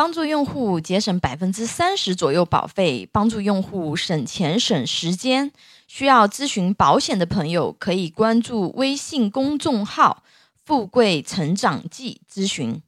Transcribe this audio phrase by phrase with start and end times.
[0.00, 5.52] 帮助用户节省百分之三十左右保费，帮助用户省钱省时间。
[5.86, 10.22] 需要咨询保险的朋友，可以关注微信公众号
[10.64, 12.80] “富贵成长记”咨询。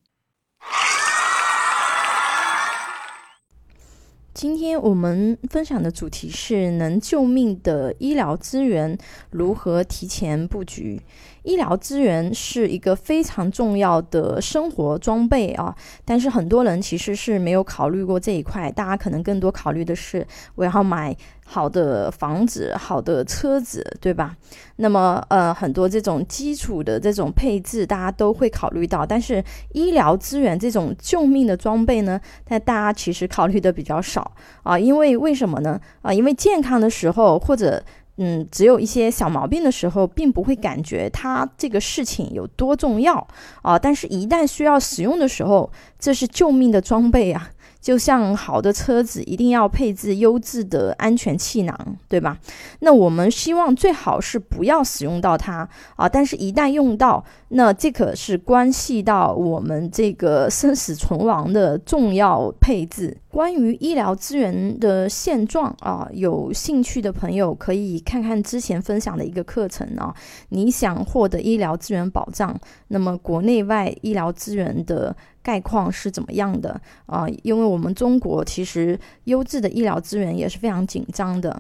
[4.32, 8.96] 今天我们分享的主题是能救命的医疗资源
[9.28, 11.02] 如何提前布局。
[11.42, 18.70] 医疗资源是一个非常重要的生活装备啊，但是很多人其实是没有考虑过这一块。
[18.70, 24.36] 大家可能更多考虑的是我要买好的房子、好的车子，对吧？
[24.76, 29.04] 那么呃，很多这种基础的这种配置，大家都会考虑到。
[29.04, 35.80] 但是医疗资源这种救命的装备呢，但大家其实考虑的比较少啊，因为为什么呢？
[36.02, 37.82] 啊，因为健康的时候或者。
[38.16, 43.26] 嗯，只有一些小毛病的时候，并不会感觉它这个事情有多重要
[43.62, 43.78] 啊。
[43.78, 47.50] 但是，一旦需要使用的时候，这是救命的装备啊。
[47.80, 51.76] 就像好的车子一定要配置优质的安全气囊，
[52.08, 52.38] 对吧？
[52.78, 56.08] 那我们希望最好是不要使用到它啊。
[56.08, 63.16] 但是，一旦用到，那这可是关系到我们这个生死存亡的重要配置。
[63.32, 70.14] 关于医疗资源的现状啊，有兴趣的朋友可以看看之前分享的一个课程啊。
[70.50, 72.54] 你想获得医疗资源保障，
[72.88, 77.26] 那么国内外医疗资源的概况是怎么样的啊？
[77.42, 81.58] 因为我们中国其实优质的医疗资源也是非常紧张的。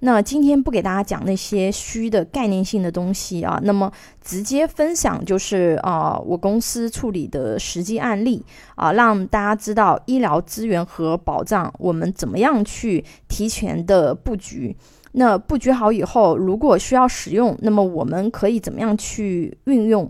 [0.00, 3.90] 那今天不给大家讲那些虚的概念性的东西啊，那么
[4.24, 8.44] 直接分享就是啊，我公司处理的实际案例
[8.76, 14.76] 啊，让大家知道医疗资源和保障我们怎么样去提前的布局。
[15.12, 20.08] 那布局好以后，如果需要使用，那么我们可以怎么样去运用？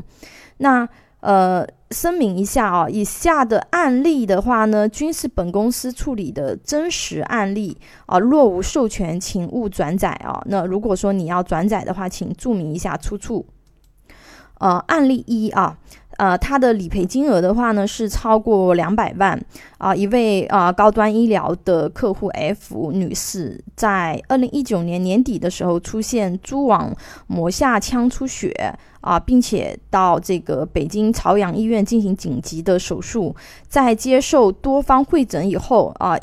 [0.59, 0.89] 那
[1.21, 1.67] 呃。
[1.93, 8.19] 声明一下啊，以下的案例的话呢，均是本公司处理的真实案例啊。
[8.19, 10.43] 若无授权，请勿转载啊。
[10.47, 13.45] 那如果说你要转载的话，请注明一下出处。
[14.63, 15.77] 呃，案例一啊，
[16.19, 19.39] 呃，它的理赔金额的话呢是超过两百万
[19.79, 19.95] 啊。
[19.95, 26.95] 一位啊高端医疗的客户 F 女士，在二零一九年年底的时候出现蛛网
[27.27, 28.79] 膜下腔出血。
[29.03, 33.35] 啊，并且到这个北京朝阳医院进行紧急的手术，
[33.67, 36.17] 在接受多方会诊以后啊，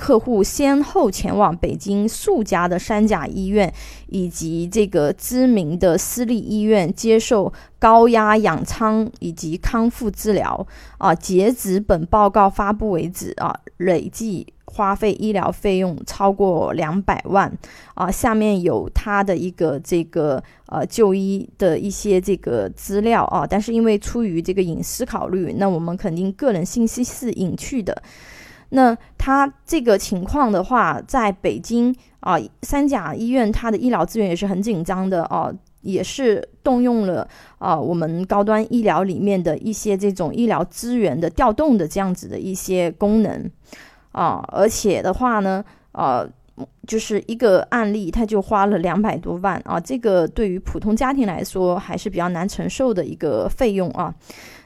[0.00, 3.70] 客户先后前往北京数家的三甲医院
[4.06, 10.66] 以及这个知名的私立医院接受高压氧舱以及康复治疗
[10.96, 11.14] 啊。
[11.14, 14.46] 截止本报告发布为止啊，累计。
[14.72, 17.52] 花费医疗费用超过两百万
[17.94, 18.08] 啊！
[18.08, 28.00] 下面有他的一个这个呃就医的一些这个资料啊，但是因为出于这个隐私考虑，那我们肯定个人信息是隐去的。
[28.70, 43.50] 那他这个情况的话，在北京啊三甲医院，他的医疗资源也是很紧张的啊，也是动用了啊我们高端医疗里面的一些这种医疗资源的调动的这样子的一些功能。
[44.12, 46.28] 啊，而且的话呢，呃，
[46.86, 54.14] 就是一个案例，他就花了两百多万啊，这个对于普通家庭来说还是比较难承受的一个费用啊。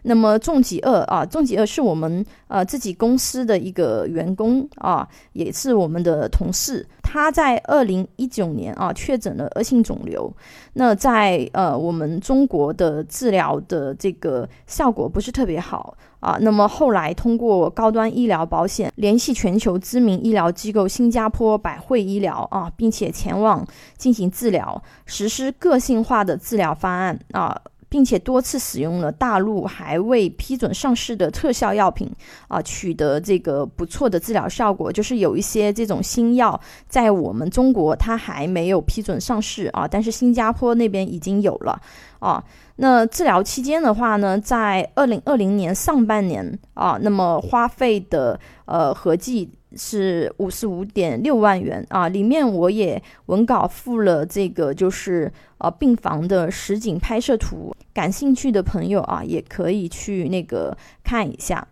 [0.03, 6.87] 那么重疾二啊，重疾二是我们呃自己公司的一个员工啊，也是我们的同事。
[7.15, 10.29] 他在二零一九年啊确诊了恶性肿瘤，
[10.73, 16.37] 那在呃我们中国的治疗的这个效果不是特别好啊。
[16.41, 23.65] 那么后来通过高端医疗保险联系全球知名医疗机构新加坡百惠医疗啊，并且前往
[23.97, 27.57] 进行治疗，实施个性化的治疗方案啊。
[27.89, 32.11] 并且多次使用了大陆还未批准上市的特效药品
[32.49, 34.93] 啊，取得这个不错的治疗效果。
[34.93, 41.81] 就是有一些这种新药在我们中国它还没有批准上市啊，但是新加坡那边已经有了
[42.19, 42.43] 啊。
[42.77, 49.51] 那治疗期间的话呢，在二零二零年上半年啊，那么花费的呃合计。
[49.77, 61.67] 是五十五点六万元啊，里面我也文稿附了这个，就是呃病房的实景拍摄图，感兴趣的朋友啊，也可以去那个看一下。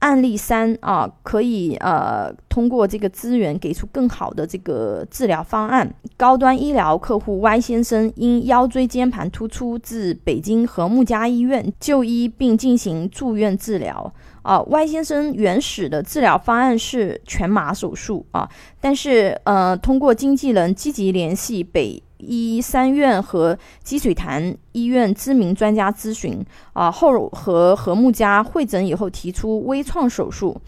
[0.00, 5.92] 案例三啊，可以呃通过这个资源给出更好的这个治疗方案。
[6.16, 14.12] 高端医疗客户 Y 先生因腰椎间盘突出至北京和睦家医院就医并进行住院治疗。
[14.42, 18.48] 啊，Y 先生原始的治疗方案是全麻手术啊，
[18.80, 30.60] 但是呃，通过经纪人积极联系北医三院和积水潭医院知名专家咨询啊，后和和睦家会诊以后提出微创手术，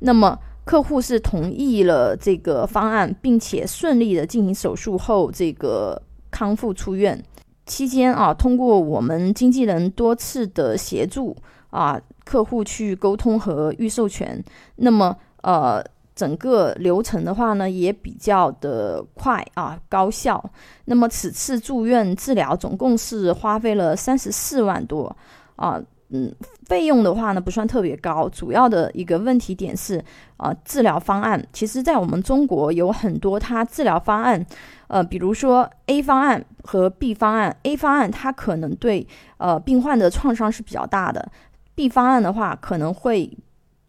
[0.00, 6.00] 那么客户是同意了这个方案，并且顺利的进行手术后这个
[6.30, 7.22] 康复出院。
[7.66, 11.36] 期间啊，通过我们经纪人多次的协助
[11.70, 14.42] 啊，客户去沟通和预授权，
[14.76, 15.84] 那么呃。
[16.20, 20.38] 整个流程的话呢，也比较的快啊，高效。
[20.84, 25.16] 那么此次住院治疗总共是花费了三十四万多
[25.56, 25.80] 啊，
[26.10, 26.30] 嗯，
[26.66, 28.28] 费用的话呢不算特别高。
[28.28, 30.04] 主要的一个问题点是
[30.36, 34.44] 啊，治疗方案其实在我们中国有很多，它治疗方案，
[34.88, 39.08] 呃，比如说 A 方案和 B 方案，A 方案它可能对
[39.38, 41.26] 呃病患的创伤是比较大的
[41.74, 43.38] ，B 方案的话可能会。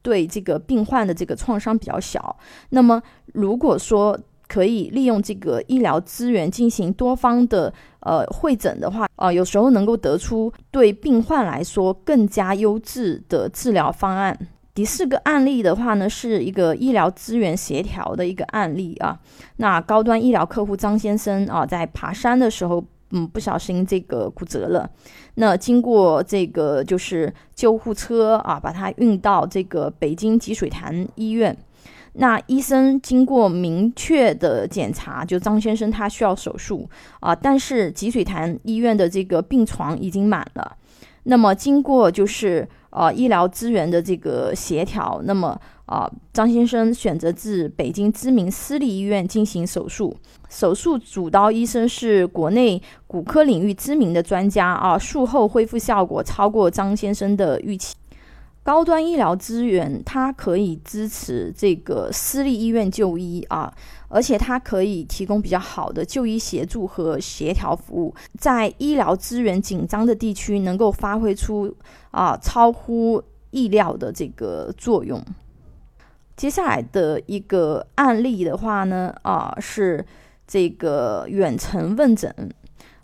[0.02, 2.36] 对这个病患的这个创伤比较小，
[2.70, 3.02] 那么
[3.34, 14.38] 如果说可以利用这个医疗资源进行多方的呃会诊的话，啊，有时候能够得出对病患来说更加优质的治疗方案。
[14.74, 19.20] 第四个案例的话呢，是一个医疗资源协调的一个案例啊，
[19.58, 22.84] 那高端医疗客户张先生啊，在爬山的时候。
[23.12, 24.90] 嗯，不小心这个骨折了，
[25.36, 31.56] 那经过这个就是救护车啊，把他运到这个北京积水潭医院。
[32.14, 36.90] 那医生经过明确的检查，就张先生他需要手术
[37.22, 40.76] 啊，但是积水潭医院的这个病床已经满了。
[41.24, 45.60] 那么经过就是呃医疗资源的这个协调，那么。
[45.88, 50.16] 啊，张先生选择至北京知名私立医院进行手术，
[50.48, 57.94] 手术主刀医生是国内骨科领域知名的专家啊，术后恢复效果超过张先生的预期。
[58.64, 63.74] 高端医疗资源它可以支持这个私立医院就医啊，
[64.08, 71.76] 而且它可以提供比较好的就医协助和协调服务，在医疗资源紧张的地区能够发挥出
[72.12, 75.20] 啊超乎意料的这个作用。
[76.38, 80.06] 接下来的一个案例的话呢，啊，是
[80.48, 82.34] 这个远程问诊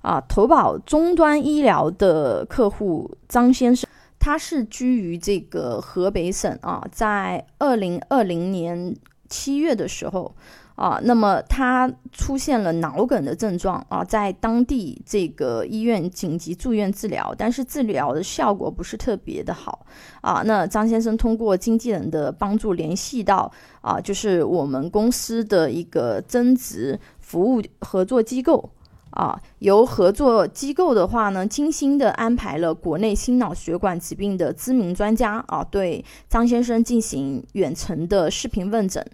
[0.02, 3.90] 啊，投保终端医疗的客户张先生，
[4.20, 8.96] 他是居于这个河北省啊，在二零二零年
[9.30, 10.36] 七月的时候。
[10.78, 19.88] 啊，那么他出现了脑梗的症状啊，在当地这个医院紧急住院治疗，但是治疗的效果不是特别的好
[20.22, 20.44] 啊。
[20.46, 28.70] 那张先生通过经纪人的帮助联系到啊，就是我们公司的一个增值服务合作机构。
[29.12, 39.06] 啊，由合作机构的话呢，精心的安排了国内心脑血管疾病的知名专家啊，对张先生进行远程的视频问诊。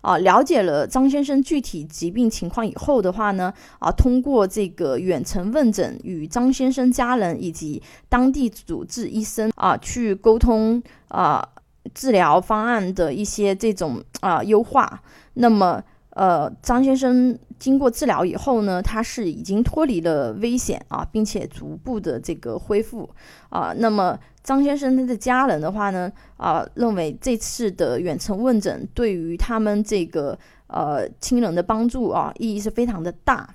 [0.00, 11.46] 啊，了解了张先生具体疾病情况以后的话呢，啊，通过这个远程问诊，与张先生家人以及当地主治医生啊，去沟通啊，
[11.94, 15.02] 治疗方案的一些这种啊优化。
[15.34, 15.82] 那么，
[16.14, 17.38] 呃，张先生。
[17.58, 23.08] 经过治疗以后呢，他是已经脱离了危险啊，并且逐步的这个恢复
[23.50, 23.72] 啊。
[23.76, 30.36] 那么张先生他的家人的话呢，啊，认为这次的远程问诊对于他们这个
[30.66, 33.48] 呃亲人的帮助啊，意义是非常的大。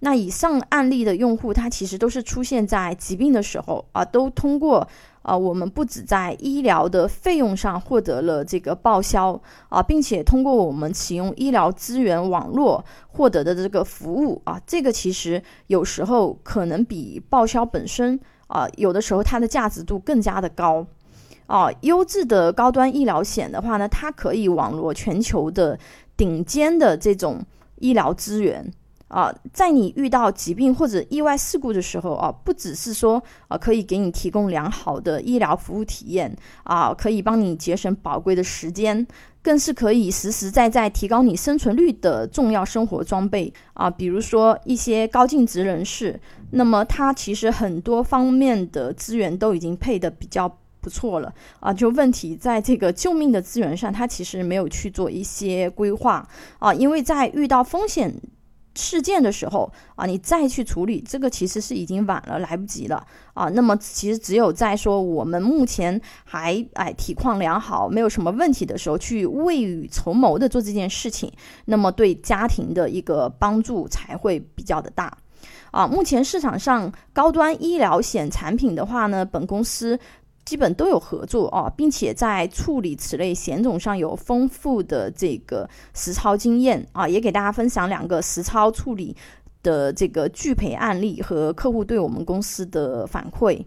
[0.00, 4.86] 那以上案例的用户，他其实都是出现在疾病的时候啊，都通过。
[5.26, 9.32] 啊，我们不止在医疗的费用上获得了这个报销
[9.68, 20.86] 啊，并且通过我们启用医疗资源网络获得的这个服务啊，这个其实有时候可能比报销本身啊，有的时候它的价值度更加的高
[21.48, 21.68] 啊。
[21.80, 25.76] 优质的高端医疗险的话呢，它可以网罗全球的
[26.16, 27.44] 顶尖的这种
[27.80, 28.72] 医疗资源。
[29.08, 39.06] 啊，在你遇到疾病或者意外事故的时候啊，不只是说啊，可以给你提供良好的医疗服务体验啊，可以帮你节省宝贵的时间，
[39.42, 43.88] 更是可以实实在在提高你生存率的重要生活装备啊。
[43.88, 46.20] 比如说一些高净值人士，
[46.50, 51.72] 那么他其实很多方面的资源都已经配的比较不错了啊。
[51.72, 58.12] 就问题在这个救命的资源上，他其实没有去做一些规划啊，因为在遇到风险。
[58.76, 63.04] 事件的时候啊，你再去处理这个，其实是已经晚了，来不及了
[63.34, 63.48] 啊。
[63.48, 71.32] 那么，其实只有在说我们目前还哎体况良好，没有什么问题的时候，去未雨绸缪的做这件事情，
[71.64, 75.16] 那么对家庭的一个帮助才会比较的大
[75.70, 75.86] 啊。
[75.86, 79.98] 目前市场上高端医疗险产品的话呢，本公司。
[80.46, 89.14] 基本都有合作啊，并且在处理此类险种上有丰富的这个实操经验啊，也给大家分享两个实操处理
[89.62, 93.60] 的这个拒赔案例和客户对我们公司的反馈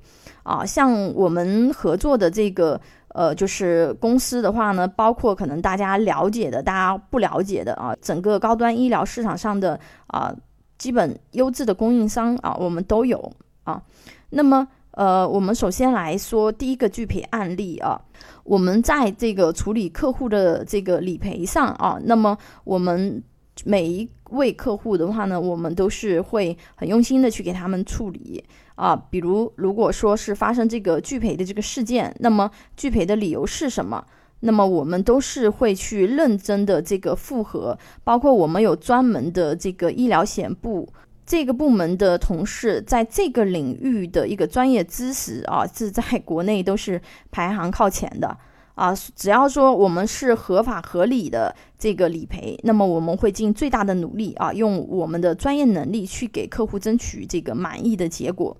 [0.43, 10.33] 啊，像我们合作的这个呃，就是公司的话呢，包括可能大家了解的、大家不了解的啊，整个高端医疗市场上的啊，
[10.77, 13.31] 基本优质的供应商啊，我们都有
[13.63, 13.81] 啊。
[14.29, 17.99] 那么呃，我们首先来说第一个拒赔案例啊，
[18.43, 23.23] 我们在这个处理客户的这个理赔上啊，那么我们。
[23.65, 28.41] 每一位客户的话呢，我们都是会很用心的去给他们处理
[28.75, 28.95] 啊。
[28.95, 34.01] 比如，如果说是发生这个拒赔的这个事件，那么拒赔的理由是什么？
[34.39, 40.87] 那么我们都是会去认真的这个复核，包括我们有专门的这个医疗险部
[41.29, 48.35] 这个部门的同事，在这个领域的一个专业知识啊，是在国内都是排行靠前的。
[48.73, 58.57] 啊，只要说我们是合法合理的这个理赔，那么我们会尽最大的努力啊，用我们的专业能力去给客户争取这个满意的结果。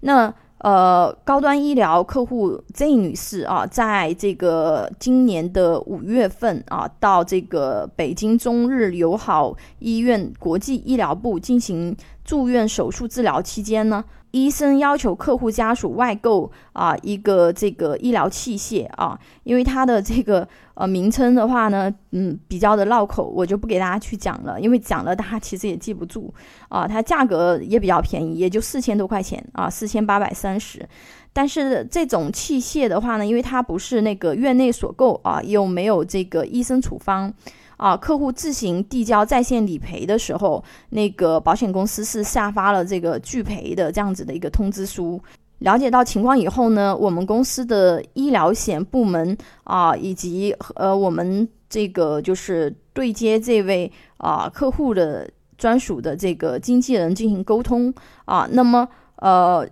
[0.00, 14.04] 那呃，高端医疗客户 Z 女士啊，在这个今年的五月份啊，到这个北京中日友好医院国际医疗部进行住院手术治疗期间呢。
[14.32, 26.32] 医生要求客户家属外购啊一个这个医疗器械啊，因为它的这个呃名称的话呢，嗯比较的绕口，我就不给大家去讲了，因为讲了大家其实也记不住
[26.68, 26.86] 啊。
[26.86, 30.88] 它价格也比较便宜，也就四千多块钱啊，四千八百三十。
[31.32, 37.32] 但是这种器械的话呢，因为它不是那个院内所购啊，又没有这个医生处方。
[37.80, 45.18] 啊，客户自行递交在线理赔的时候，那个保险公司是下发了这个拒赔的这样子的一个通知书。
[45.60, 49.34] 了解到情况以后呢，我们公司的医疗险部门
[49.64, 57.90] 啊，以及呃我们这个就是对接这位啊客户的专属的这个经纪人进行沟通
[58.26, 59.66] 啊，那么呃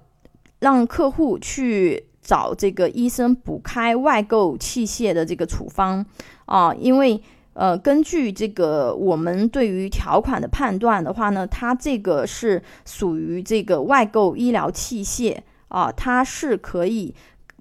[0.61, 6.03] 让客户去找这个医生补开外购器械的这个处方
[6.47, 7.23] 啊，因为。
[7.59, 15.37] 呃，根据这个我们对于条款的判断的话呢，它这个是属于这个外购医疗器械
[15.67, 17.13] 啊，它是可以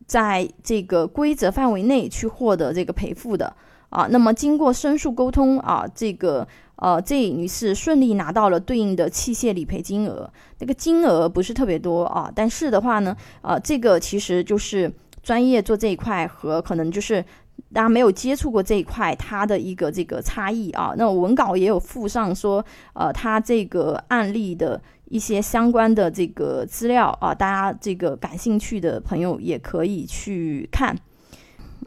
[0.06, 3.56] 在这个规则范围内去获得这个赔付的
[3.90, 4.08] 啊。
[4.12, 17.26] 那么经过申诉沟通啊，这个呃这女士顺利拿到了对应的器械理赔金额，这个金额不是特别多啊，但是的话呢，呃，这个其实就是专业做这一块和可能就是。
[17.74, 20.94] 大家没有接触过这一块，它的一个这个差异啊。
[20.98, 30.96] 那文稿也有附上说，呃，它这个案例的一些相关的这个资料啊，大家这个感兴趣的朋友也可以去看。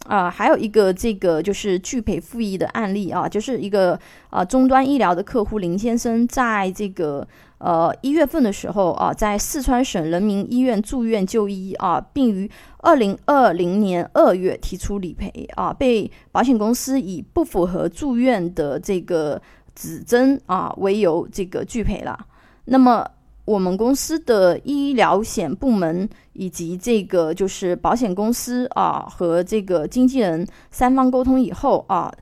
[0.07, 3.99] 啊，还有一个这个就是拒赔复议的案例啊，就是一个
[4.31, 7.27] 呃终端医疗的客户林先生，在这个
[7.61, 19.41] 呃一月份的时候啊，在四川省人民医院住院就医啊，并于二零二零年二月提出理赔啊，被保险公司以不符合住院的这个
[19.75, 22.19] 指征啊为由这个拒赔了。
[22.65, 23.07] 那么。
[23.47, 32.13] 我们公司的医疗险部门以及这个就是保险公司啊和这个经纪人三方沟通以后啊，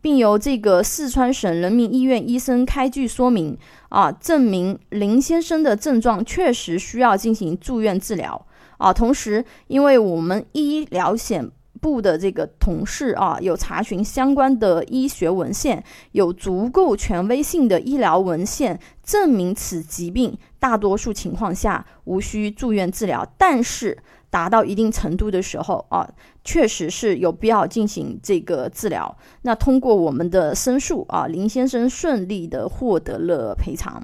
[0.00, 3.56] 并由这个四川省人民医院医生开具说明
[3.88, 8.46] 啊，证明林先生的症状确实需要进行住院治疗
[8.78, 8.92] 啊。
[8.92, 11.50] 同时，因为我们医疗险。
[11.80, 23.96] 部的这个同事啊，有查询相关的医学文献，有足够权威性的医疗文献证明此疾病大多数情况下无需住院治疗，但是
[24.30, 26.08] 达到一定程度的时候啊，
[26.44, 29.16] 确实是有必要进行这个治疗。
[29.42, 34.02] 那通过我们的申诉啊，林先生顺利的获得了赔偿。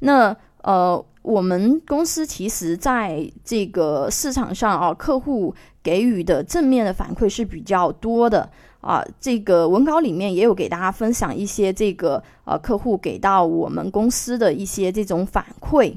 [0.00, 5.54] 那呃，我们公司其实在这个市场上啊，客户。
[5.86, 8.50] 给予的正面的反馈是比较多的
[8.80, 15.94] 啊，这个文稿里面也有给大家分享一些这个呃客户给到我们公司的一些这种反馈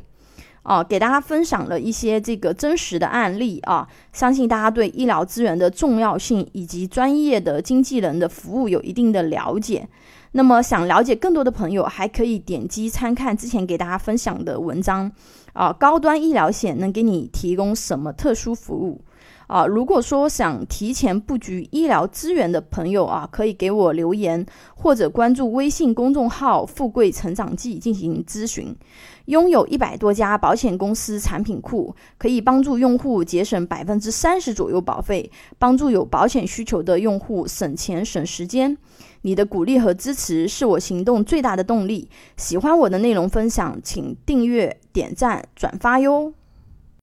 [0.61, 9.87] 啊，给大家分享了一些这个真实的案例啊，相信大家对医疗资源的重要性以及专业的经纪人的服务有一定的了解。
[10.33, 15.11] 那么想了解更多的朋友，还可以点击参看之前给大家分享的文章
[15.53, 19.01] 啊，高端医疗险能给你提供什么特殊服务？
[19.49, 28.75] 啊，如果说想提前布局医疗资源的朋友啊，可以给我留言或者关注微信公众号“富贵成长记”进行咨询。
[29.25, 38.77] 拥有一百多家保险公司产品库，可以帮助用户节省百分之三十左右保费，帮助有保险需求的用户省钱省时间。
[39.23, 42.07] 你的鼓励和支持是我行动最大的动力。
[42.37, 46.33] 喜欢我的内容分享，请订阅、点赞、转发哟。